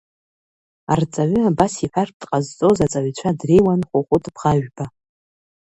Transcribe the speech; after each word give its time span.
Арҵаҩы 0.93 1.39
абас 1.49 1.73
иҳәартә 1.83 2.15
дҟазҵоз 2.21 2.77
аҵаҩцәа 2.85 3.37
дреиуан 3.39 3.81
Хәыхәыт 3.87 4.25
Бӷажәба. 4.33 4.85